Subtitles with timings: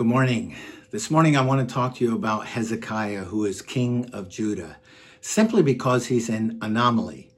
[0.00, 0.56] Good morning.
[0.92, 4.78] This morning I want to talk to you about Hezekiah, who is king of Judah,
[5.20, 7.30] simply because he's an anomaly.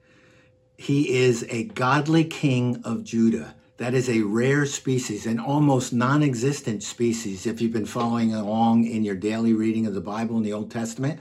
[0.76, 3.56] He is a godly king of Judah.
[3.78, 8.86] That is a rare species, an almost non existent species, if you've been following along
[8.86, 11.18] in your daily reading of the Bible in the Old Testament.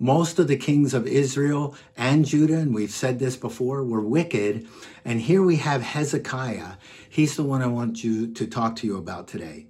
[0.00, 4.66] Most of the kings of Israel and Judah, and we've said this before, were wicked.
[5.04, 6.72] And here we have Hezekiah.
[7.08, 9.66] He's the one I want you to talk to you about today.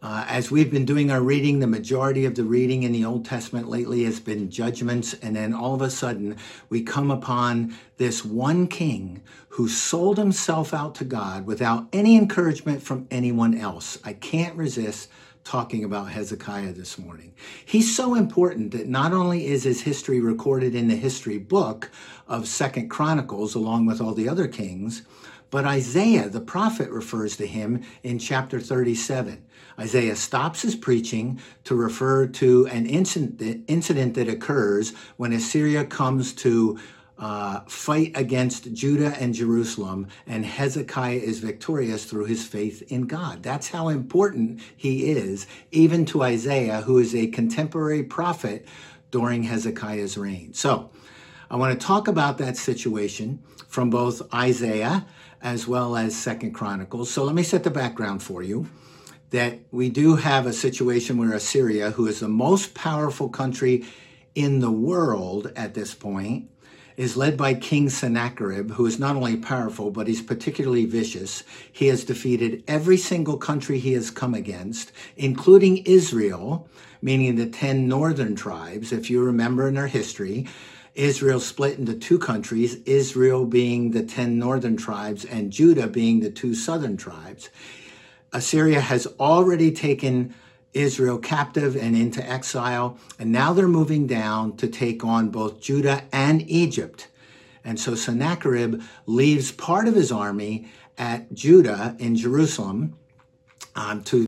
[0.00, 3.24] Uh, as we've been doing our reading, the majority of the reading in the Old
[3.24, 5.12] Testament lately has been judgments.
[5.14, 6.36] And then all of a sudden,
[6.68, 12.80] we come upon this one king who sold himself out to God without any encouragement
[12.80, 13.98] from anyone else.
[14.04, 15.10] I can't resist
[15.42, 17.32] talking about Hezekiah this morning.
[17.64, 21.90] He's so important that not only is his history recorded in the history book
[22.28, 25.02] of Second Chronicles along with all the other kings,
[25.50, 29.44] but Isaiah, the prophet, refers to him in chapter 37.
[29.78, 36.78] Isaiah stops his preaching to refer to an incident, that occurs when Assyria comes to
[37.18, 43.42] uh, fight against Judah and Jerusalem, and Hezekiah is victorious through his faith in God.
[43.42, 48.66] That's how important he is, even to Isaiah, who is a contemporary prophet
[49.10, 50.52] during Hezekiah's reign.
[50.52, 50.90] So,
[51.50, 55.06] I want to talk about that situation from both Isaiah
[55.42, 57.10] as well as Second Chronicles.
[57.10, 58.68] So let me set the background for you
[59.30, 63.84] that we do have a situation where Assyria, who is the most powerful country
[64.34, 66.50] in the world at this point,
[66.96, 71.44] is led by King Sennacherib, who is not only powerful, but he's particularly vicious.
[71.70, 76.68] He has defeated every single country he has come against, including Israel,
[77.00, 78.90] meaning the 10 northern tribes.
[78.90, 80.48] If you remember in their history,
[80.98, 86.30] Israel split into two countries, Israel being the 10 northern tribes and Judah being the
[86.30, 87.50] two southern tribes.
[88.32, 90.34] Assyria has already taken
[90.74, 96.02] Israel captive and into exile, and now they're moving down to take on both Judah
[96.12, 97.06] and Egypt.
[97.64, 100.66] And so Sennacherib leaves part of his army
[100.98, 102.96] at Judah in Jerusalem
[103.76, 104.26] um, to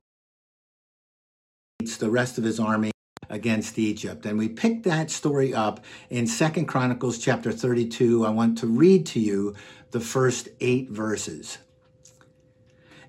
[1.99, 2.93] the rest of his army
[3.31, 4.27] against Egypt.
[4.27, 8.27] And we pick that story up in Second Chronicles chapter 32.
[8.27, 9.55] I want to read to you
[9.93, 11.59] the first eight verses.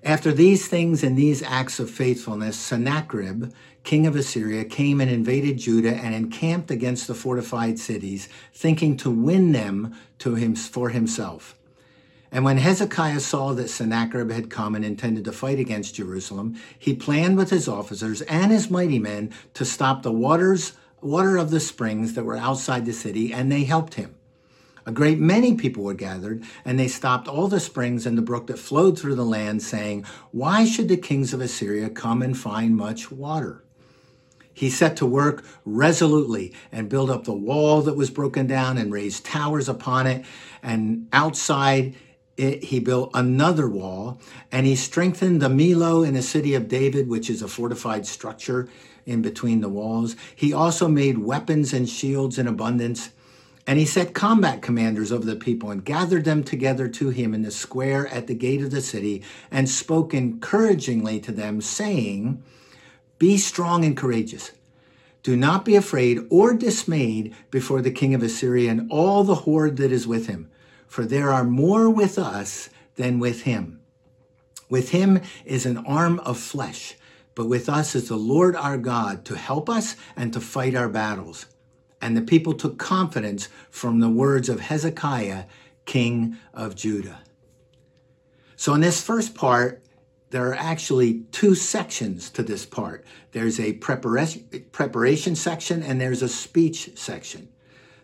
[0.04, 3.52] After these things and these acts of faithfulness, Sennacherib,
[3.84, 9.10] king of Assyria, came and invaded Judah and encamped against the fortified cities, thinking to
[9.10, 11.56] win them to him for himself.
[12.32, 16.94] And when Hezekiah saw that Sennacherib had come and intended to fight against Jerusalem, he
[16.94, 20.72] planned with his officers and his mighty men to stop the waters,
[21.02, 24.14] water of the springs that were outside the city, and they helped him.
[24.86, 28.46] A great many people were gathered, and they stopped all the springs and the brook
[28.46, 32.74] that flowed through the land, saying, Why should the kings of Assyria come and find
[32.74, 33.62] much water?
[34.54, 38.92] He set to work resolutely and built up the wall that was broken down and
[38.92, 40.24] raised towers upon it.
[40.62, 41.94] And outside
[42.36, 44.18] it, he built another wall
[44.50, 48.68] and he strengthened the Millo in the city of David, which is a fortified structure
[49.04, 50.16] in between the walls.
[50.34, 53.10] He also made weapons and shields in abundance.
[53.64, 57.42] And he set combat commanders over the people and gathered them together to him in
[57.42, 59.22] the square at the gate of the city
[59.52, 62.42] and spoke encouragingly to them, saying,
[63.18, 64.50] Be strong and courageous.
[65.22, 69.76] Do not be afraid or dismayed before the king of Assyria and all the horde
[69.76, 70.50] that is with him
[70.92, 73.80] for there are more with us than with him.
[74.68, 76.96] With him is an arm of flesh,
[77.34, 80.90] but with us is the Lord our God to help us and to fight our
[80.90, 81.46] battles.
[82.02, 85.44] And the people took confidence from the words of Hezekiah,
[85.86, 87.20] king of Judah.
[88.56, 89.82] So, in this first part,
[90.28, 96.28] there are actually two sections to this part there's a preparation, section and there's a
[96.28, 97.48] speech section.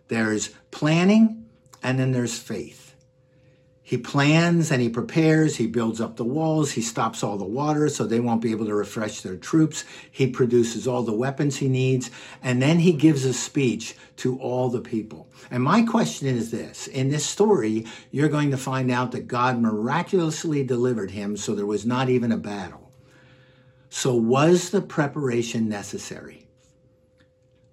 [0.08, 1.47] There's planning
[1.82, 2.88] and then there's faith.
[3.88, 7.88] He plans and he prepares, he builds up the walls, he stops all the water
[7.88, 9.86] so they won't be able to refresh their troops.
[10.10, 12.10] He produces all the weapons he needs,
[12.42, 15.26] and then he gives a speech to all the people.
[15.50, 19.58] And my question is this in this story, you're going to find out that God
[19.58, 22.92] miraculously delivered him so there was not even a battle.
[23.88, 26.46] So, was the preparation necessary?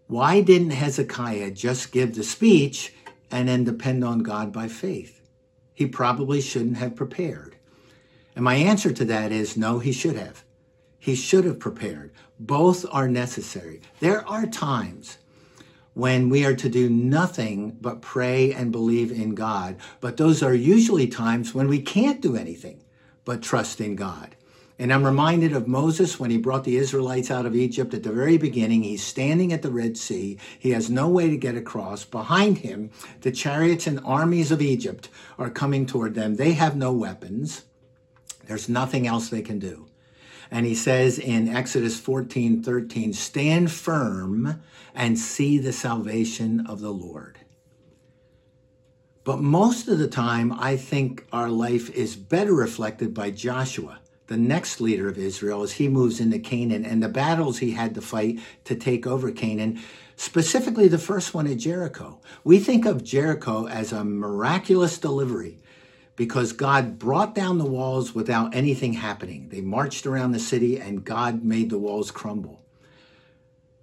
[0.08, 2.94] Why didn't Hezekiah just give the speech
[3.36, 5.22] and then depend on God by faith.
[5.74, 7.58] He probably shouldn't have prepared.
[8.34, 10.46] And my answer to that is no, he should have.
[10.98, 12.14] He should have prepared.
[12.40, 13.82] Both are necessary.
[14.00, 15.18] There are times
[15.94, 20.54] when we are to do nothing but pray and believe in God, but those are
[20.54, 22.82] usually times when we can't do anything
[23.26, 24.36] but trust in God.
[24.78, 28.12] And I'm reminded of Moses when he brought the Israelites out of Egypt at the
[28.12, 28.84] very beginning.
[28.84, 30.38] He's standing at the Red Sea.
[30.60, 32.04] He has no way to get across.
[32.04, 32.92] Behind him,
[33.22, 35.08] the chariots and armies of Egypt
[35.38, 36.36] are coming toward them.
[36.36, 37.64] They have no weapons.
[38.48, 39.88] There's nothing else they can do.
[40.52, 44.62] And he says in Exodus 14 13, stand firm
[44.94, 47.40] and see the salvation of the Lord.
[49.24, 54.38] But most of the time, I think our life is better reflected by Joshua the
[54.38, 58.02] next leader of Israel as he moves into Canaan and the battles he had to
[58.02, 59.80] fight to take over Canaan,
[60.16, 62.20] specifically the first one at Jericho.
[62.44, 65.60] We think of Jericho as a miraculous delivery
[66.16, 69.50] because God brought down the walls without anything happening.
[69.50, 72.62] They marched around the city and God made the walls crumble.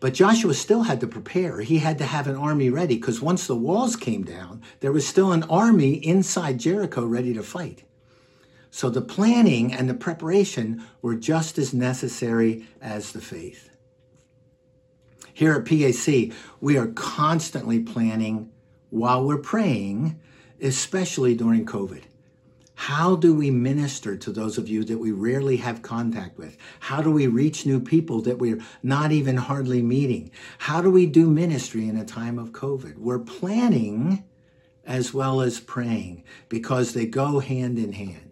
[0.01, 1.61] But Joshua still had to prepare.
[1.61, 5.07] He had to have an army ready because once the walls came down, there was
[5.07, 7.85] still an army inside Jericho ready to fight.
[8.75, 13.69] So the planning and the preparation were just as necessary as the faith.
[15.35, 18.51] Here at PAC, we are constantly planning
[18.89, 20.19] while we're praying,
[20.59, 22.05] especially during COVID.
[22.75, 26.57] How do we minister to those of you that we rarely have contact with?
[26.81, 30.31] How do we reach new people that we're not even hardly meeting?
[30.57, 32.97] How do we do ministry in a time of COVID?
[32.97, 34.25] We're planning
[34.87, 38.32] as well as praying because they go hand in hand.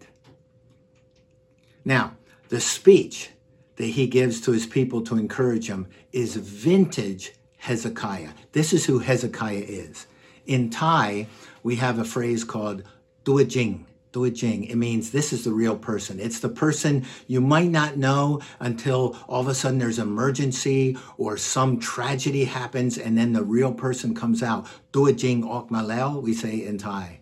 [1.85, 2.17] Now,
[2.49, 3.31] the speech
[3.77, 8.31] that he gives to his people to encourage them is vintage Hezekiah.
[8.53, 10.07] This is who Hezekiah is.
[10.47, 11.27] In Thai,
[11.63, 12.83] we have a phrase called
[13.25, 13.85] duajing.
[14.13, 14.69] Duajing.
[14.69, 16.19] It means this is the real person.
[16.19, 21.37] It's the person you might not know until all of a sudden there's emergency or
[21.37, 24.67] some tragedy happens and then the real person comes out.
[24.93, 27.21] Duajing ok maleo, we say in Thai.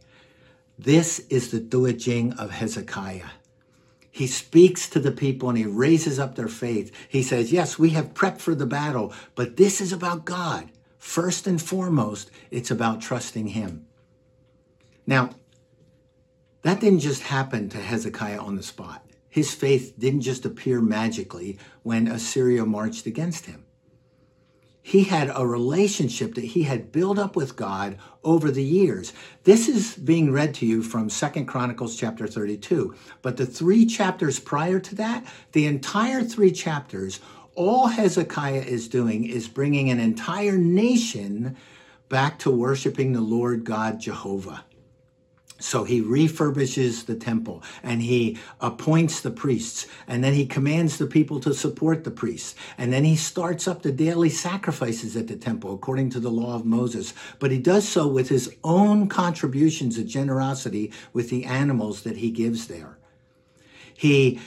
[0.78, 3.30] This is the duajing of Hezekiah.
[4.18, 6.90] He speaks to the people and he raises up their faith.
[7.08, 10.72] He says, Yes, we have prepped for the battle, but this is about God.
[10.98, 13.86] First and foremost, it's about trusting Him.
[15.06, 15.30] Now,
[16.62, 19.06] that didn't just happen to Hezekiah on the spot.
[19.28, 23.67] His faith didn't just appear magically when Assyria marched against him
[24.88, 29.12] he had a relationship that he had built up with God over the years.
[29.44, 32.94] This is being read to you from Second Chronicles chapter 32.
[33.20, 37.20] But the three chapters prior to that, the entire three chapters,
[37.54, 41.54] all Hezekiah is doing is bringing an entire nation
[42.08, 44.64] back to worshiping the Lord God Jehovah.
[45.60, 51.06] So he refurbishes the temple and he appoints the priests and then he commands the
[51.06, 52.54] people to support the priests.
[52.76, 56.54] And then he starts up the daily sacrifices at the temple according to the law
[56.54, 57.12] of Moses.
[57.40, 62.30] But he does so with his own contributions of generosity with the animals that he
[62.30, 62.96] gives there.
[63.94, 64.40] He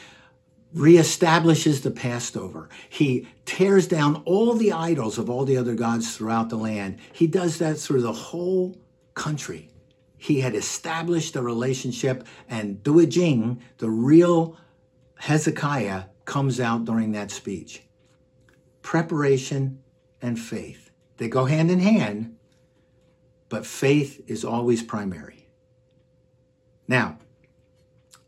[0.74, 2.70] reestablishes the Passover.
[2.88, 7.00] He tears down all the idols of all the other gods throughout the land.
[7.12, 8.78] He does that through the whole
[9.14, 9.71] country
[10.22, 14.56] he had established a relationship, and Duijing, the real
[15.16, 17.82] Hezekiah, comes out during that speech.
[18.84, 19.80] Preparation
[20.22, 20.92] and faith.
[21.18, 22.38] They go hand in hand,
[23.50, 25.48] but faith is always primary.
[26.88, 27.18] Now,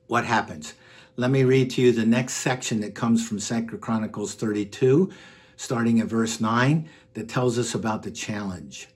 [0.07, 0.73] what happens?
[1.15, 5.11] Let me read to you the next section that comes from 2 Chronicles 32,
[5.57, 8.87] starting at verse 9, that tells us about the challenge.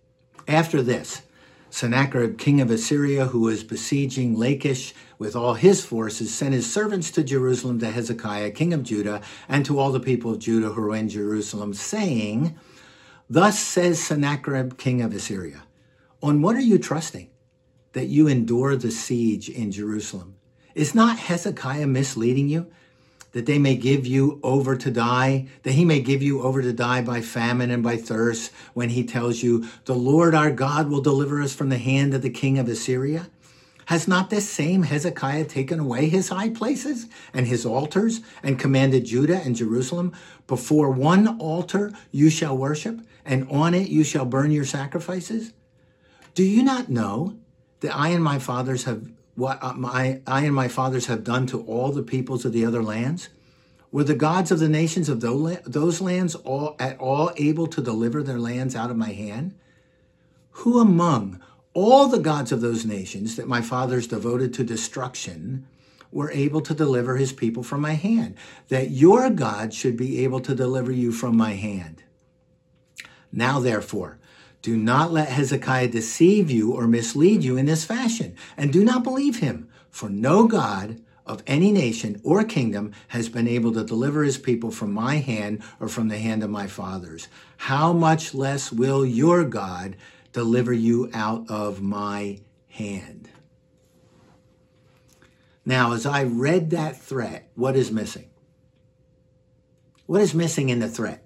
[0.47, 1.21] After this,
[1.69, 7.11] Sennacherib, king of Assyria, who was besieging Lachish with all his forces, sent his servants
[7.11, 10.81] to Jerusalem to Hezekiah, king of Judah, and to all the people of Judah who
[10.81, 12.57] were in Jerusalem, saying,
[13.29, 15.63] Thus says Sennacherib, king of Assyria,
[16.21, 17.29] On what are you trusting
[17.93, 20.35] that you endure the siege in Jerusalem?
[20.73, 22.67] Is not Hezekiah misleading you?
[23.37, 26.73] That they may give you over to die, that he may give you over to
[26.73, 31.01] die by famine and by thirst, when he tells you, The Lord our God will
[31.01, 33.29] deliver us from the hand of the king of Assyria?
[33.85, 39.05] Has not this same Hezekiah taken away his high places and his altars and commanded
[39.05, 40.13] Judah and Jerusalem?
[40.47, 45.53] Before one altar you shall worship, and on it you shall burn your sacrifices?
[46.33, 47.37] Do you not know
[47.81, 51.45] that I and my fathers have what uh, my, I and my fathers have done
[51.47, 53.29] to all the peoples of the other lands?
[53.91, 58.23] Were the gods of the nations of those lands all, at all able to deliver
[58.23, 59.53] their lands out of my hand?
[60.49, 61.39] Who among
[61.75, 65.67] all the gods of those nations that my fathers devoted to destruction
[66.11, 68.35] were able to deliver his people from my hand?
[68.69, 72.01] That your God should be able to deliver you from my hand.
[73.31, 74.17] Now, therefore,
[74.61, 79.03] do not let Hezekiah deceive you or mislead you in this fashion, and do not
[79.03, 84.23] believe him, for no God of any nation or kingdom has been able to deliver
[84.23, 87.27] his people from my hand or from the hand of my fathers.
[87.57, 89.97] How much less will your God
[90.31, 93.29] deliver you out of my hand?
[95.65, 98.29] Now, as I read that threat, what is missing?
[100.05, 101.25] What is missing in the threat?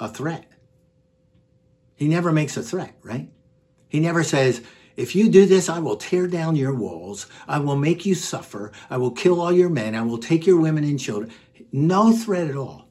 [0.00, 0.50] A threat.
[1.96, 3.28] He never makes a threat, right?
[3.88, 4.62] He never says,
[4.96, 7.26] if you do this, I will tear down your walls.
[7.46, 8.72] I will make you suffer.
[8.88, 9.94] I will kill all your men.
[9.94, 11.32] I will take your women and children.
[11.72, 12.88] No threat at all.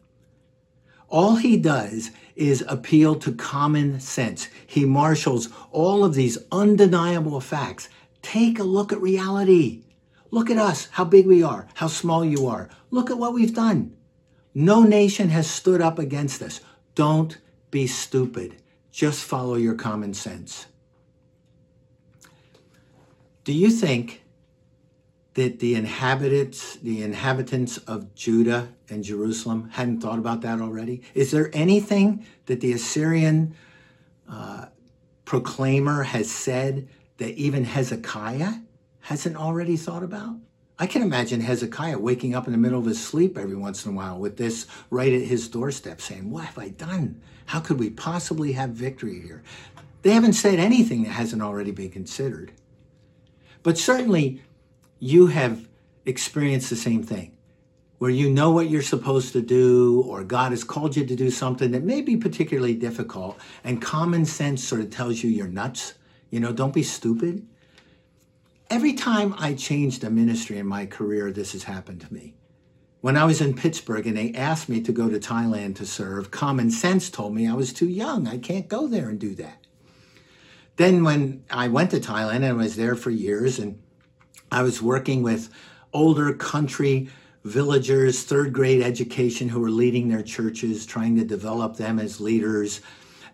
[1.09, 4.49] All he does is appeal to common sense.
[4.67, 7.89] He marshals all of these undeniable facts.
[8.21, 9.83] Take a look at reality.
[10.31, 12.69] Look at us, how big we are, how small you are.
[12.91, 13.95] Look at what we've done.
[14.53, 16.59] No nation has stood up against us.
[16.93, 17.37] Don't
[17.71, 18.55] be stupid.
[18.95, 20.67] Just follow your common sense.
[23.43, 24.23] Do you think
[25.33, 31.01] that the inhabitants, the inhabitants of Judah and Jerusalem hadn't thought about that already?
[31.13, 33.53] Is there anything that the Assyrian
[34.31, 34.67] uh,
[35.25, 36.87] proclaimer has said
[37.17, 38.53] that even Hezekiah
[39.01, 40.37] hasn't already thought about?
[40.77, 43.93] I can imagine Hezekiah waking up in the middle of his sleep every once in
[43.93, 47.21] a while with this right at his doorstep saying, What have I done?
[47.45, 49.41] How could we possibly have victory here?
[50.01, 52.51] They haven't said anything that hasn't already been considered.
[53.63, 54.43] But certainly,
[54.99, 55.67] you have
[56.05, 57.35] experienced the same thing
[57.97, 61.31] where you know what you're supposed to do, or God has called you to do
[61.31, 65.93] something that may be particularly difficult, and common sense sort of tells you you're nuts.
[66.29, 67.47] You know, don't be stupid.
[68.69, 72.33] Every time I changed a ministry in my career, this has happened to me.
[73.01, 76.31] When I was in Pittsburgh and they asked me to go to Thailand to serve,
[76.31, 78.27] common sense told me I was too young.
[78.27, 79.67] I can't go there and do that.
[80.77, 83.79] Then, when I went to Thailand and was there for years, and
[84.51, 85.49] I was working with
[85.93, 87.09] older country
[87.43, 92.81] villagers, third grade education, who were leading their churches, trying to develop them as leaders.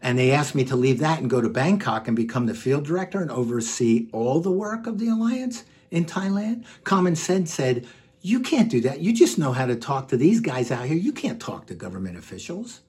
[0.02, 2.86] And they asked me to leave that and go to Bangkok and become the field
[2.86, 6.66] director and oversee all the work of the alliance in Thailand.
[6.84, 7.86] Common sense said,
[8.22, 9.02] You can't do that.
[9.02, 10.98] You just know how to talk to these guys out here.
[10.98, 12.82] You can't talk to government officials.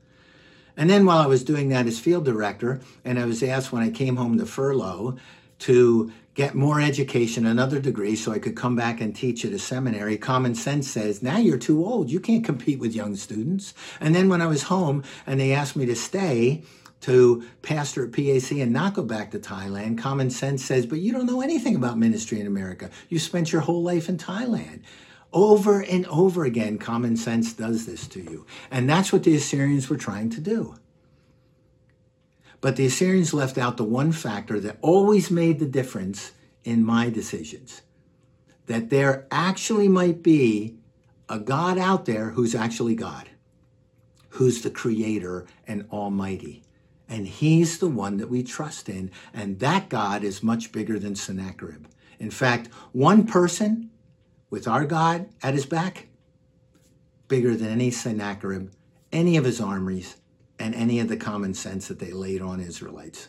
[0.77, 3.83] And then while I was doing that as field director, and I was asked when
[3.83, 5.17] I came home to furlough
[5.61, 9.59] to get more education, another degree, so I could come back and teach at a
[9.59, 12.11] seminary, common sense says, now you're too old.
[12.11, 13.75] You can't compete with young students.
[14.01, 16.63] And then when I was home and they asked me to stay,
[17.03, 19.99] to pastor at PAC and not go back to Thailand.
[19.99, 22.91] Common sense says, but you don't know anything about ministry in America.
[23.09, 24.83] You spent your whole life in Thailand.
[25.33, 28.47] Over and over again, common sense does this to you.
[28.71, 30.77] And that's what the Assyrians were trying to do.
[32.61, 36.33] But the Assyrians left out the one factor that always made the difference
[36.65, 37.83] in my decisions
[38.67, 40.77] that there actually might be
[41.29, 43.29] a God out there who's actually God,
[44.31, 46.63] who's the creator and almighty.
[47.13, 49.11] And he's the one that we trust in.
[49.35, 51.85] And that God is much bigger than Sennacherib.
[52.19, 53.91] In fact, one person
[54.49, 56.09] with our God at his back,
[57.29, 58.71] bigger than any Sennacherib,
[59.13, 60.17] any of his armies,
[60.59, 63.29] and any of the common sense that they laid on Israelites.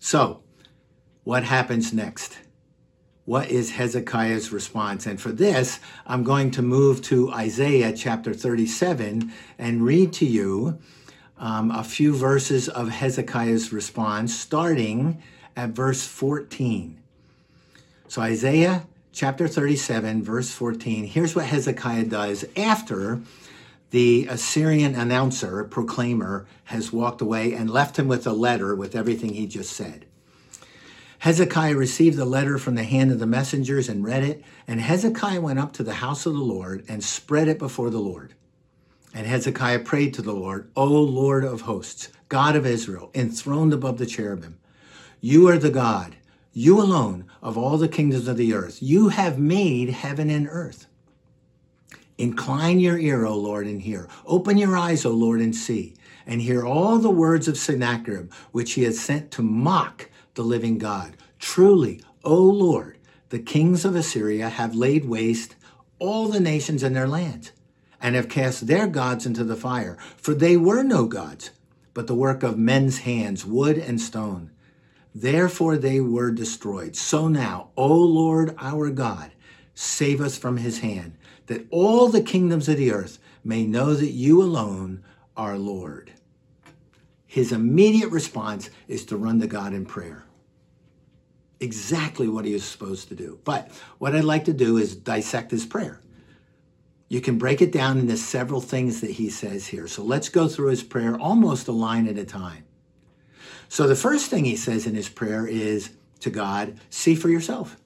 [0.00, 0.42] So,
[1.22, 2.36] what happens next?
[3.26, 5.06] What is Hezekiah's response?
[5.06, 10.80] And for this, I'm going to move to Isaiah chapter 37 and read to you
[11.42, 15.20] um, a few verses of Hezekiah's response, starting
[15.56, 16.96] at verse 14.
[18.06, 21.04] So, Isaiah chapter 37, verse 14.
[21.04, 23.20] Here's what Hezekiah does after
[23.90, 29.34] the Assyrian announcer, proclaimer, has walked away and left him with a letter with everything
[29.34, 30.06] he just said.
[31.18, 35.40] Hezekiah received the letter from the hand of the messengers and read it, and Hezekiah
[35.40, 38.34] went up to the house of the Lord and spread it before the Lord.
[39.14, 43.98] And Hezekiah prayed to the Lord, O Lord of hosts, God of Israel, enthroned above
[43.98, 44.58] the cherubim.
[45.20, 46.16] You are the God
[46.52, 48.82] you alone of all the kingdoms of the earth.
[48.82, 50.86] You have made heaven and earth.
[52.18, 54.08] Incline your ear, O Lord, and hear.
[54.26, 55.94] Open your eyes, O Lord, and see,
[56.26, 60.78] and hear all the words of Sennacherib, which he has sent to mock the living
[60.78, 61.16] God.
[61.38, 62.98] Truly, O Lord,
[63.30, 65.56] the kings of Assyria have laid waste
[65.98, 67.52] all the nations and their lands,
[68.02, 71.50] and have cast their gods into the fire, for they were no gods,
[71.94, 74.50] but the work of men's hands, wood and stone.
[75.14, 76.96] Therefore they were destroyed.
[76.96, 79.32] So now, O Lord our God,
[79.74, 81.16] save us from his hand,
[81.46, 85.04] that all the kingdoms of the earth may know that you alone
[85.36, 86.12] are Lord.
[87.26, 90.24] His immediate response is to run to God in prayer.
[91.60, 93.38] exactly what he was supposed to do.
[93.44, 96.00] But what I'd like to do is dissect his prayer.
[97.12, 99.86] You can break it down into several things that he says here.
[99.86, 102.64] So let's go through his prayer almost a line at a time.
[103.68, 105.90] So the first thing he says in his prayer is
[106.20, 107.76] to God, see for yourself.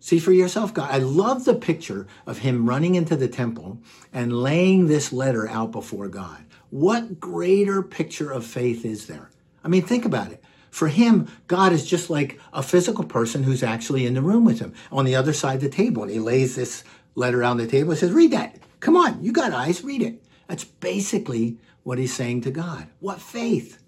[0.00, 0.90] See for yourself, God.
[0.90, 3.76] I love the picture of him running into the temple
[4.14, 6.42] and laying this letter out before God.
[6.70, 9.28] What greater picture of faith is there?
[9.62, 10.42] I mean, think about it.
[10.70, 14.58] For him, God is just like a physical person who's actually in the room with
[14.58, 16.02] him on the other side of the table.
[16.02, 16.82] And he lays this
[17.14, 18.58] letter on the table and says, Read that.
[18.80, 20.22] Come on, you got eyes, read it.
[20.48, 22.88] That's basically what he's saying to God.
[23.00, 23.80] What faith?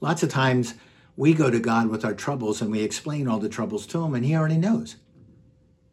[0.00, 0.74] Lots of times
[1.16, 4.14] we go to God with our troubles and we explain all the troubles to him,
[4.14, 4.96] and he already knows.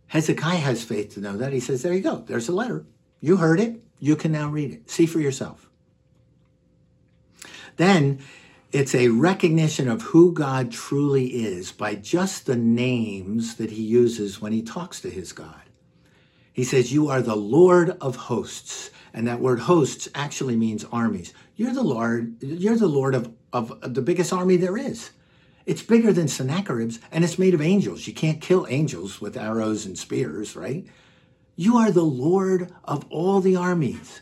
[0.08, 1.54] Hezekiah has faith to know that.
[1.54, 2.18] He says, There you go.
[2.18, 2.86] There's a letter.
[3.20, 3.82] You heard it.
[4.00, 4.90] You can now read it.
[4.90, 5.70] See for yourself.
[7.78, 8.20] Then
[8.72, 14.42] it's a recognition of who God truly is by just the names that he uses
[14.42, 15.63] when he talks to his God.
[16.54, 18.92] He says, You are the Lord of hosts.
[19.14, 21.34] And that word hosts actually means armies.
[21.56, 25.12] You're the Lord, you're the Lord of, of, the biggest army there is.
[25.66, 28.08] It's bigger than Sennacherib's, and it's made of angels.
[28.08, 30.86] You can't kill angels with arrows and spears, right?
[31.56, 34.22] You are the Lord of all the armies.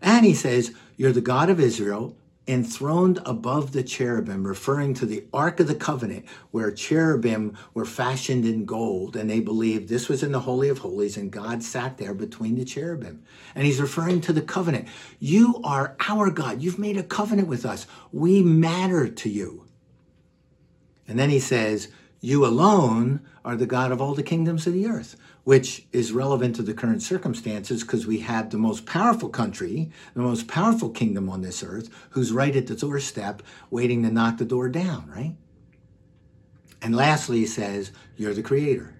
[0.00, 2.16] And he says, You're the God of Israel
[2.48, 8.44] enthroned above the cherubim, referring to the Ark of the Covenant, where cherubim were fashioned
[8.44, 11.98] in gold, and they believed this was in the Holy of Holies, and God sat
[11.98, 13.22] there between the cherubim.
[13.54, 14.88] And he's referring to the covenant.
[15.18, 16.62] You are our God.
[16.62, 17.86] You've made a covenant with us.
[18.12, 19.64] We matter to you.
[21.08, 21.88] And then he says,
[22.20, 26.56] You alone are the God of all the kingdoms of the earth which is relevant
[26.56, 31.30] to the current circumstances because we have the most powerful country, the most powerful kingdom
[31.30, 35.36] on this earth, who's right at the doorstep waiting to knock the door down, right?
[36.82, 38.92] And lastly, he says, You're the creator,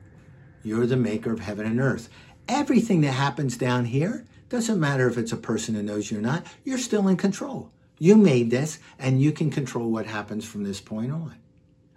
[0.62, 2.08] you're the maker of heaven and earth.
[2.48, 6.22] Everything that happens down here doesn't matter if it's a person who knows you or
[6.22, 7.72] not, you're still in control.
[7.98, 11.34] You made this, and you can control what happens from this point on.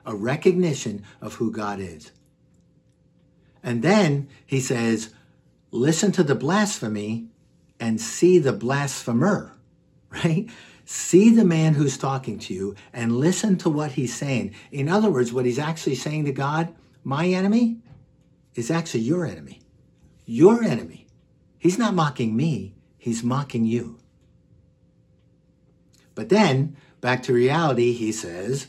[0.08, 2.12] A recognition of who God is.
[3.64, 5.14] And then he says,
[5.72, 7.28] listen to the blasphemy
[7.80, 9.56] and see the blasphemer,
[10.10, 10.50] right?
[10.86, 14.56] See the man who's talking to you and listen to what he's saying.
[14.72, 17.78] In other words, what he's actually saying to God, my enemy
[18.56, 19.62] is actually your enemy.
[20.26, 21.08] Your enemy.
[21.60, 24.00] He's not mocking me, he's mocking you.
[26.16, 28.68] But then, back to reality, he says,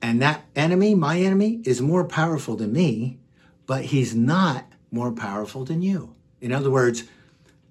[0.00, 3.18] and that enemy, my enemy, is more powerful than me
[3.66, 6.14] but he's not more powerful than you.
[6.40, 7.04] In other words,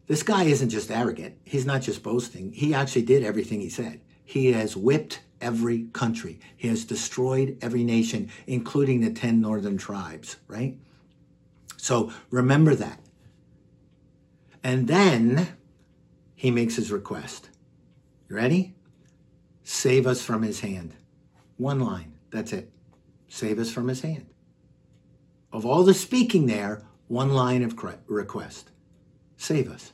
[0.08, 1.38] this guy isn't just arrogant.
[1.45, 2.51] He's not just boasting.
[2.51, 4.01] He actually did everything he said.
[4.23, 6.39] He has whipped every country.
[6.56, 10.77] He has destroyed every nation, including the 10 northern tribes, right?
[11.77, 12.99] So remember that.
[14.63, 15.47] And then
[16.36, 17.49] he makes his request.
[18.30, 18.75] You ready?
[19.63, 20.93] Save us from his hand.
[21.58, 22.13] One line.
[22.32, 22.71] That's it.
[23.27, 24.25] Save us from his hand
[25.52, 28.72] of all the speaking there, one line of request
[29.38, 29.92] save us.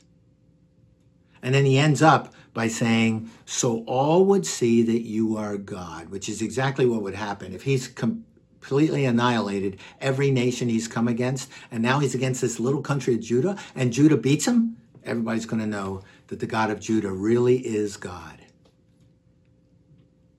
[1.42, 6.10] And then he ends up by saying, So all would see that you are God,
[6.10, 11.50] which is exactly what would happen if he's completely annihilated every nation he's come against.
[11.70, 14.76] And now he's against this little country of Judah, and Judah beats him.
[15.04, 18.38] Everybody's going to know that the God of Judah really is God.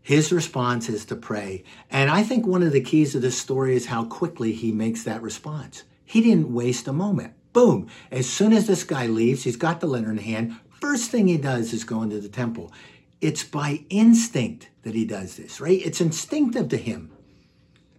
[0.09, 1.63] His response is to pray.
[1.91, 5.03] And I think one of the keys of this story is how quickly he makes
[5.03, 5.83] that response.
[6.03, 7.35] He didn't waste a moment.
[7.53, 7.87] Boom.
[8.09, 10.55] As soon as this guy leaves, he's got the letter in hand.
[10.81, 12.73] First thing he does is go into the temple.
[13.21, 15.79] It's by instinct that he does this, right?
[15.85, 17.11] It's instinctive to him.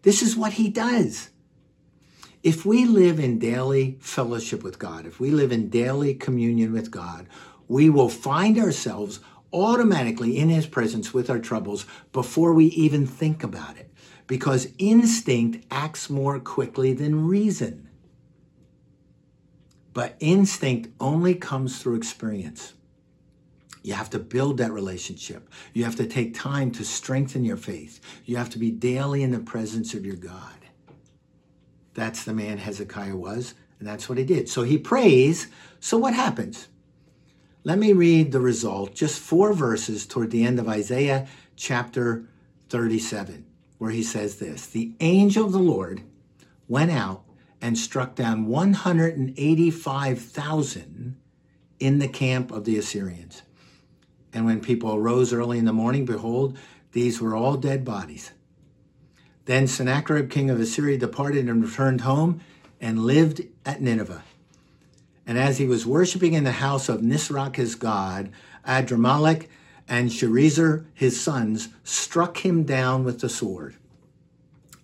[0.02, 1.30] This is what he does.
[2.42, 6.90] If we live in daily fellowship with God, if we live in daily communion with
[6.90, 7.28] God,
[7.68, 9.20] we will find ourselves
[9.52, 13.90] automatically in his presence with our troubles before we even think about it
[14.26, 17.88] because instinct acts more quickly than reason.
[19.92, 22.74] But instinct only comes through experience.
[23.82, 25.48] You have to build that relationship.
[25.72, 28.00] You have to take time to strengthen your faith.
[28.24, 30.54] You have to be daily in the presence of your God.
[31.94, 34.48] That's the man Hezekiah was, and that's what he did.
[34.48, 35.48] So he prays.
[35.80, 36.68] So what happens?
[37.62, 42.26] Let me read the result, just four verses toward the end of Isaiah chapter
[42.70, 43.44] 37,
[43.76, 46.00] where he says this The angel of the Lord
[46.68, 47.22] went out
[47.60, 51.16] and struck down 185,000
[51.78, 53.42] in the camp of the Assyrians.
[54.32, 56.56] And when people arose early in the morning, behold,
[56.92, 58.32] these were all dead bodies.
[59.44, 62.40] Then Sennacherib, king of Assyria, departed and returned home
[62.80, 64.22] and lived at Nineveh.
[65.30, 68.32] And as he was worshiping in the house of Nisroch his god,
[68.66, 69.46] Adrammelech
[69.86, 73.76] and Sharezer his sons struck him down with the sword.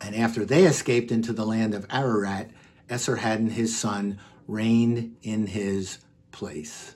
[0.01, 2.53] And after they escaped into the land of Ararat,
[2.89, 5.99] Esarhaddon his son reigned in his
[6.31, 6.95] place.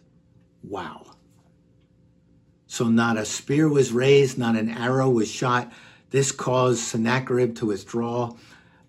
[0.62, 1.16] Wow.
[2.68, 5.72] So not a spear was raised, not an arrow was shot.
[6.10, 8.36] This caused Sennacherib to withdraw.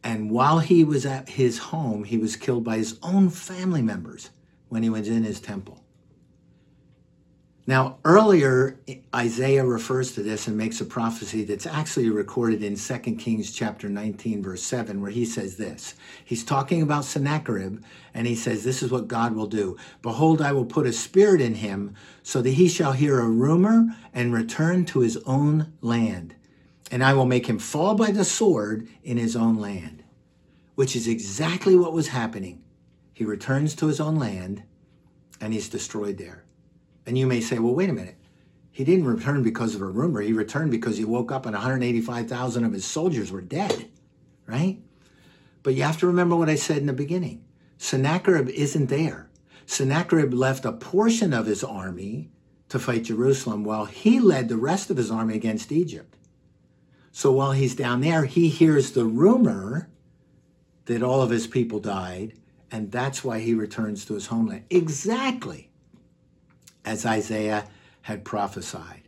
[0.04, 4.30] And while he was at his home, he was killed by his own family members
[4.71, 5.84] when he was in his temple.
[7.67, 8.79] Now, earlier,
[9.13, 13.89] Isaiah refers to this and makes a prophecy that's actually recorded in 2 Kings chapter
[13.89, 15.95] 19, verse 7, where he says this.
[16.23, 19.75] He's talking about Sennacherib, and he says, This is what God will do.
[20.01, 23.88] Behold, I will put a spirit in him, so that he shall hear a rumor
[24.13, 26.34] and return to his own land.
[26.89, 30.01] And I will make him fall by the sword in his own land,
[30.75, 32.61] which is exactly what was happening.
[33.21, 34.63] He returns to his own land,
[35.39, 36.43] and he's destroyed there.
[37.05, 38.17] And you may say, well, wait a minute.
[38.71, 40.21] He didn't return because of a rumor.
[40.21, 43.91] He returned because he woke up and 185,000 of his soldiers were dead,
[44.47, 44.79] right?
[45.62, 47.45] But you have to remember what I said in the beginning.
[47.77, 49.29] Sennacherib isn't there.
[49.67, 52.31] Sennacherib left a portion of his army
[52.69, 56.17] to fight Jerusalem while he led the rest of his army against Egypt.
[57.12, 59.91] So while he's down there, he hears the rumor
[60.86, 62.34] that all of his people died,
[62.71, 64.65] and that's why he returns to his homeland.
[64.69, 65.69] Exactly
[66.86, 67.67] as Isaiah
[68.03, 69.03] had prophesied.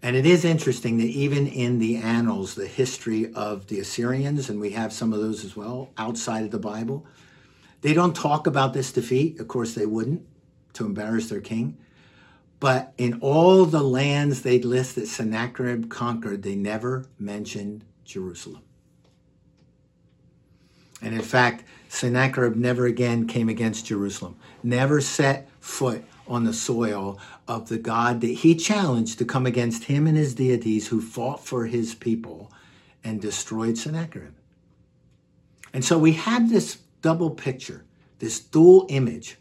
[0.00, 4.60] And it is interesting that even in the annals, the history of the Assyrians, and
[4.60, 7.04] we have some of those as well outside of the Bible,
[7.80, 9.40] they don't talk about this defeat.
[9.40, 10.24] Of course, they wouldn't
[10.74, 11.78] to embarrass their king.
[12.60, 18.62] But in all the lands they list that Sennacherib conquered, they never mentioned Jerusalem.
[21.02, 27.18] And in fact, Sennacherib never again came against Jerusalem, never set foot on the soil
[27.46, 31.44] of the God that he challenged to come against him and his deities who fought
[31.44, 32.52] for his people
[33.02, 34.34] and destroyed Sennacherib.
[35.72, 37.84] And so we have this double picture,
[38.18, 39.38] this dual image.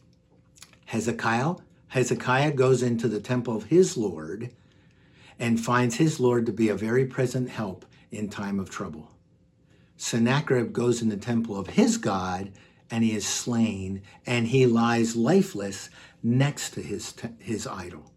[0.86, 1.56] Hezekiah,
[1.90, 4.52] Hezekiah goes into the temple of his Lord
[5.40, 9.12] and finds his Lord to be a very present help in time of trouble.
[9.98, 12.52] Sennacherib goes in the temple of his God
[12.90, 15.90] and he is slain and he lies lifeless
[16.24, 18.12] next to his, his idol.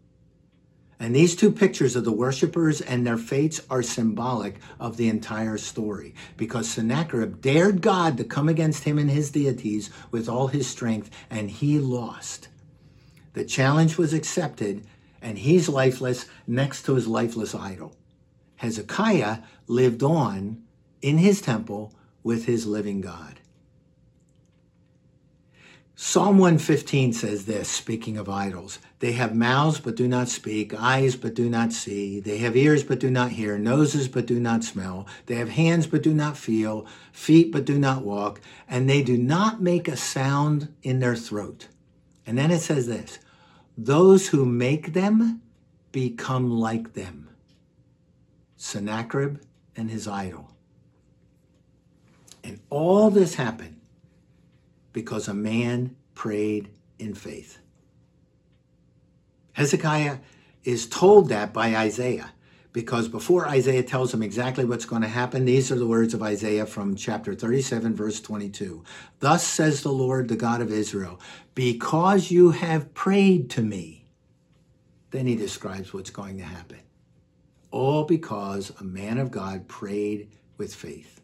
[1.01, 5.57] And these two pictures of the worshippers and their fates are symbolic of the entire
[5.57, 10.67] story because Sennacherib dared God to come against him and his deities with all his
[10.67, 12.49] strength, and he lost.
[13.33, 14.85] The challenge was accepted,
[15.23, 17.95] and he's lifeless next to his lifeless idol.
[18.57, 20.61] Hezekiah lived on
[21.01, 23.39] in his temple with his living God.
[26.03, 31.15] Psalm 115 says this, speaking of idols They have mouths but do not speak, eyes
[31.15, 32.19] but do not see.
[32.19, 35.05] They have ears but do not hear, noses but do not smell.
[35.27, 39.15] They have hands but do not feel, feet but do not walk, and they do
[39.15, 41.67] not make a sound in their throat.
[42.25, 43.19] And then it says this
[43.77, 45.43] Those who make them
[45.91, 47.29] become like them.
[48.55, 49.39] Sennacherib
[49.75, 50.50] and his idol.
[52.43, 53.79] And all this happened
[54.93, 57.59] because a man prayed in faith.
[59.53, 60.17] Hezekiah
[60.63, 62.31] is told that by Isaiah
[62.73, 66.23] because before Isaiah tells him exactly what's going to happen, these are the words of
[66.23, 68.83] Isaiah from chapter 37, verse 22.
[69.19, 71.19] Thus says the Lord, the God of Israel,
[71.53, 74.05] because you have prayed to me.
[75.11, 76.79] Then he describes what's going to happen.
[77.71, 81.20] All because a man of God prayed with faith.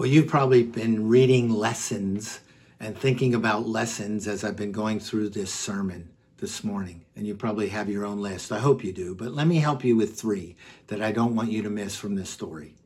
[0.00, 2.40] Well, you've probably been reading lessons
[2.80, 6.08] and thinking about lessons as I've been going through this sermon
[6.38, 7.04] this morning.
[7.16, 8.50] And you probably have your own list.
[8.50, 9.14] I hope you do.
[9.14, 12.14] But let me help you with three that I don't want you to miss from
[12.14, 12.76] this story.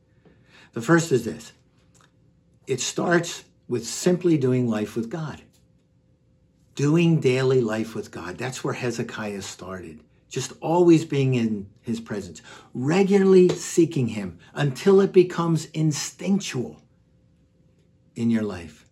[0.73, 1.53] The first is this
[2.67, 5.41] it starts with simply doing life with God.
[6.75, 8.37] Doing daily life with God.
[8.37, 10.01] That's where Hezekiah started.
[10.27, 12.41] Just always being in his presence,
[12.73, 16.81] regularly seeking him until it becomes instinctual
[18.15, 18.85] in your life.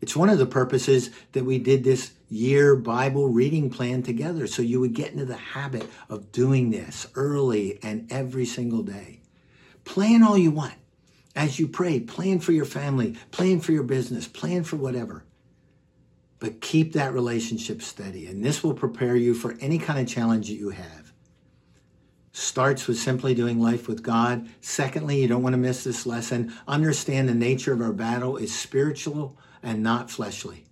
[0.00, 4.60] It's one of the purposes that we did this year Bible reading plan together so
[4.60, 9.20] you would get into the habit of doing this early and every single day.
[9.84, 10.74] Plan all you want.
[11.36, 15.24] As you pray, plan for your family, plan for your business, plan for whatever.
[16.38, 20.48] But keep that relationship steady, and this will prepare you for any kind of challenge
[20.48, 21.03] that you have.
[22.34, 24.48] Starts with simply doing life with God.
[24.60, 26.52] Secondly, you don't want to miss this lesson.
[26.66, 30.64] Understand the nature of our battle is spiritual and not fleshly.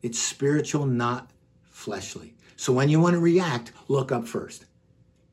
[0.00, 1.30] It's spiritual, not
[1.70, 2.34] fleshly.
[2.56, 4.64] So when you want to react, look up first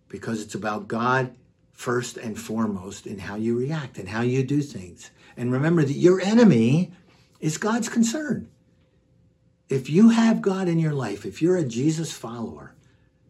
[0.10, 1.34] because it's about God
[1.72, 5.12] first and foremost in how you react and how you do things.
[5.38, 6.92] And remember that your enemy
[7.40, 8.50] is God's concern.
[9.70, 12.76] If you have God in your life, if you're a Jesus follower,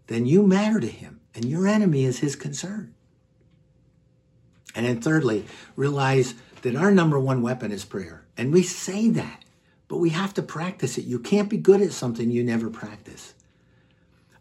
[0.08, 2.94] then you matter to him and your enemy is his concern.
[4.76, 8.26] And then thirdly, realize that our number one weapon is prayer.
[8.38, 9.44] And we say that,
[9.88, 11.06] but we have to practice it.
[11.06, 13.34] You can't be good at something you never practice.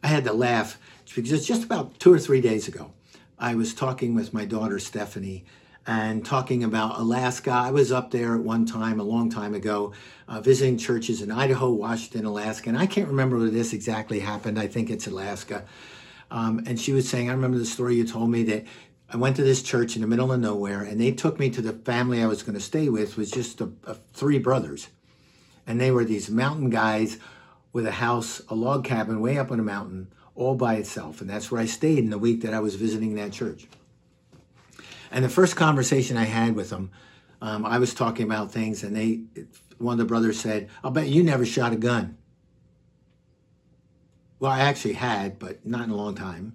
[0.03, 0.79] I had to laugh
[1.14, 2.92] because it's just about two or three days ago.
[3.38, 5.44] I was talking with my daughter Stephanie
[5.87, 7.51] and talking about Alaska.
[7.51, 9.92] I was up there at one time, a long time ago,
[10.29, 12.68] uh, visiting churches in Idaho, Washington, Alaska.
[12.68, 14.59] And I can't remember where this exactly happened.
[14.59, 15.64] I think it's Alaska.
[16.31, 18.64] Um, and she was saying, I remember the story you told me that
[19.11, 21.62] I went to this church in the middle of nowhere, and they took me to
[21.62, 24.88] the family I was going to stay with, was just a, a, three brothers.
[25.67, 27.19] And they were these mountain guys
[27.73, 31.21] with a house, a log cabin way up on a mountain all by itself.
[31.21, 33.67] And that's where I stayed in the week that I was visiting that church.
[35.11, 36.91] And the first conversation I had with them,
[37.41, 39.23] um, I was talking about things, and they,
[39.79, 42.17] one of the brothers said, "I'll bet you never shot a gun."
[44.40, 46.55] Well, I actually had, but not in a long time,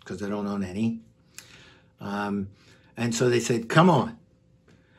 [0.00, 1.00] because I don't own any.
[2.00, 2.48] Um,
[2.96, 4.16] and so they said, "Come on,"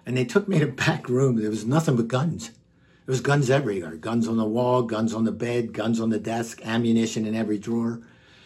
[0.06, 1.38] and they took me to back room.
[1.38, 2.50] There was nothing but guns.
[3.08, 3.96] There was guns everywhere.
[3.96, 7.58] Guns on the wall, guns on the bed, guns on the desk, ammunition in every
[7.58, 8.02] drawer.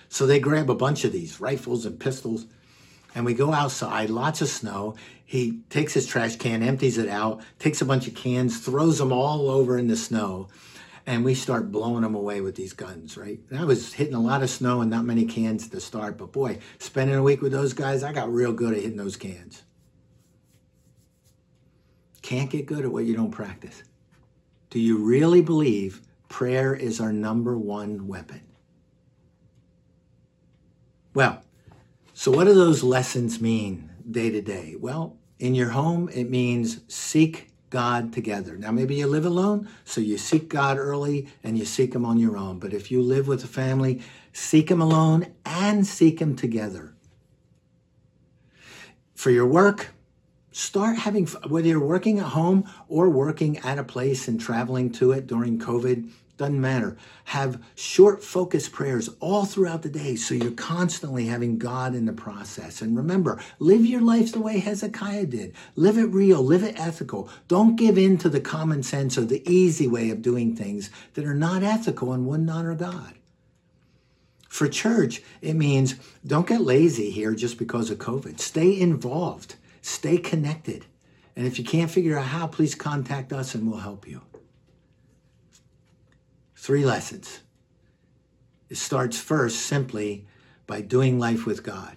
[0.07, 2.45] So they grab a bunch of these rifles and pistols,
[3.15, 4.95] and we go outside, lots of snow.
[5.25, 9.11] He takes his trash can, empties it out, takes a bunch of cans, throws them
[9.11, 10.49] all over in the snow,
[11.05, 13.39] and we start blowing them away with these guns, right?
[13.49, 16.31] And I was hitting a lot of snow and not many cans to start, but
[16.31, 19.63] boy, spending a week with those guys, I got real good at hitting those cans.
[22.21, 23.83] Can't get good at what you don't practice.
[24.69, 28.41] Do you really believe prayer is our number one weapon?
[31.13, 31.43] Well,
[32.13, 34.75] so what do those lessons mean day to day?
[34.79, 38.55] Well, in your home, it means seek God together.
[38.57, 42.19] Now, maybe you live alone, so you seek God early and you seek Him on
[42.19, 42.59] your own.
[42.59, 44.01] But if you live with a family,
[44.33, 46.93] seek Him alone and seek Him together.
[49.15, 49.87] For your work,
[50.51, 55.13] start having, whether you're working at home or working at a place and traveling to
[55.13, 56.09] it during COVID,
[56.41, 56.97] doesn't matter.
[57.25, 62.13] Have short, focused prayers all throughout the day so you're constantly having God in the
[62.13, 62.81] process.
[62.81, 65.53] And remember, live your life the way Hezekiah did.
[65.75, 67.29] Live it real, live it ethical.
[67.47, 71.25] Don't give in to the common sense or the easy way of doing things that
[71.25, 73.13] are not ethical and wouldn't honor God.
[74.49, 78.39] For church, it means don't get lazy here just because of COVID.
[78.39, 80.85] Stay involved, stay connected.
[81.35, 84.21] And if you can't figure out how, please contact us and we'll help you.
[86.61, 87.39] Three lessons.
[88.69, 90.27] It starts first simply
[90.67, 91.95] by doing life with God.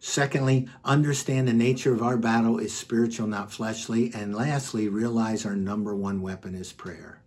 [0.00, 4.10] Secondly, understand the nature of our battle is spiritual, not fleshly.
[4.12, 7.20] And lastly, realize our number one weapon is prayer.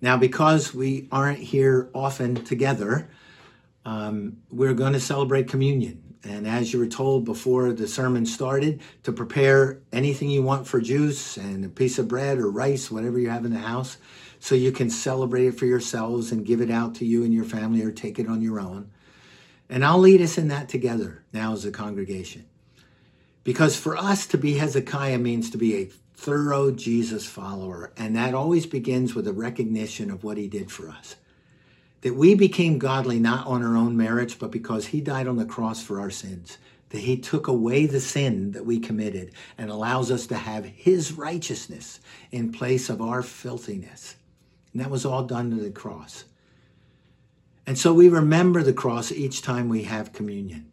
[0.00, 3.10] Now, because we aren't here often together,
[3.84, 6.16] um, we're going to celebrate communion.
[6.24, 10.80] And as you were told before the sermon started, to prepare anything you want for
[10.80, 13.98] juice and a piece of bread or rice, whatever you have in the house,
[14.42, 17.44] so you can celebrate it for yourselves and give it out to you and your
[17.44, 18.90] family or take it on your own.
[19.70, 22.44] And I'll lead us in that together now as a congregation.
[23.44, 27.92] Because for us to be Hezekiah means to be a thorough Jesus follower.
[27.96, 31.14] And that always begins with a recognition of what he did for us.
[32.00, 35.46] That we became godly not on our own merits, but because he died on the
[35.46, 36.58] cross for our sins.
[36.88, 41.12] That he took away the sin that we committed and allows us to have his
[41.12, 42.00] righteousness
[42.32, 44.16] in place of our filthiness.
[44.72, 46.24] And that was all done to the cross.
[47.66, 50.72] And so we remember the cross each time we have communion.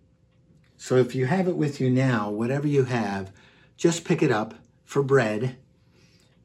[0.77, 3.31] So if you have it with you now, whatever you have,
[3.77, 5.57] just pick it up for bread.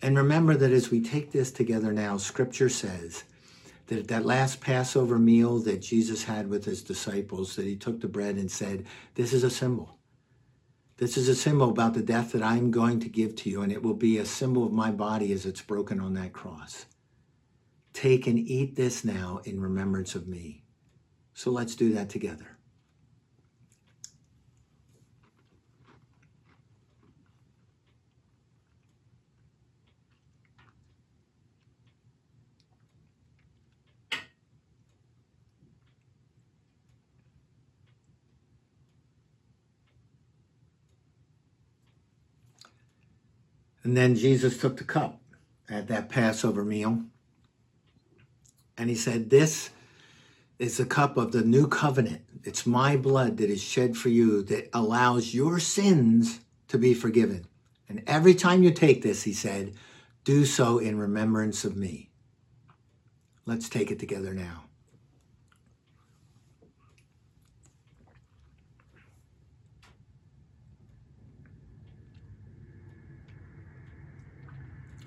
[0.03, 3.25] And remember that as we take this together now, scripture says
[3.87, 8.01] that at that last Passover meal that Jesus had with his disciples, that he took
[8.01, 9.99] the bread and said, This is a symbol.
[10.97, 13.73] This is a symbol about the death that I'm going to give to you, and
[13.73, 16.87] it will be a symbol of my body as it's broken on that cross.
[17.95, 20.65] Take and eat this now in remembrance of me.
[21.33, 22.59] So let's do that together.
[43.85, 45.21] And then Jesus took the cup
[45.69, 47.05] at that Passover meal
[48.77, 49.71] and he said, This
[50.59, 52.23] is the cup of the new covenant.
[52.45, 57.47] It's my blood that is shed for you that allows your sins to be forgiven.
[57.89, 59.75] And every time you take this, he said,
[60.25, 62.09] do so in remembrance of me.
[63.45, 64.65] Let's take it together now.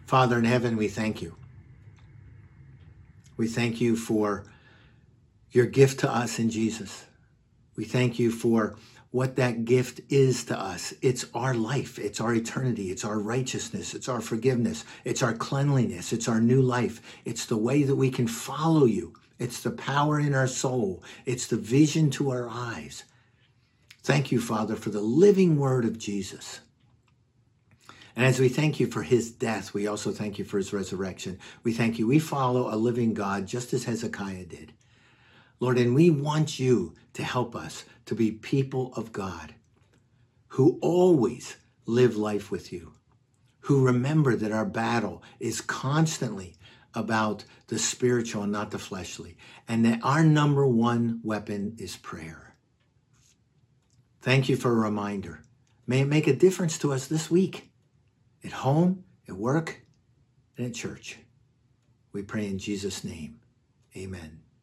[0.05, 1.35] Father in heaven, we thank you.
[3.37, 4.45] We thank you for
[5.51, 7.05] your gift to us in Jesus.
[7.75, 8.75] We thank you for
[9.11, 10.93] what that gift is to us.
[11.01, 16.11] It's our life, it's our eternity, it's our righteousness, it's our forgiveness, it's our cleanliness,
[16.11, 20.19] it's our new life, it's the way that we can follow you, it's the power
[20.19, 23.03] in our soul, it's the vision to our eyes.
[24.03, 26.59] Thank you, Father, for the living word of Jesus.
[28.17, 31.37] And as we thank you for his death, we also thank you for his resurrection.
[31.63, 32.07] We thank you.
[32.07, 34.73] We follow a living God just as Hezekiah did.
[35.59, 39.53] Lord, and we want you to help us to be people of God
[40.47, 42.93] who always live life with you,
[43.59, 46.55] who remember that our battle is constantly
[46.95, 52.55] about the spiritual and not the fleshly, and that our number one weapon is prayer.
[54.21, 55.43] Thank you for a reminder.
[55.85, 57.66] May it make a difference to us this week
[58.47, 59.81] at home, at work,
[60.57, 61.17] and at church.
[62.13, 63.41] We pray in Jesus' name.
[63.95, 64.46] Amen.